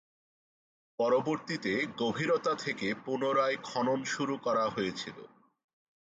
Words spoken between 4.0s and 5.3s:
শুরু করা হয়েছিল।